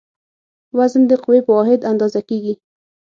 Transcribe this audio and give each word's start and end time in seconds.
وزن 0.77 1.01
د 1.07 1.11
قوې 1.23 1.39
په 1.45 1.51
واحد 1.57 1.81
اندازه 1.91 2.21
کېږي. 2.29 2.53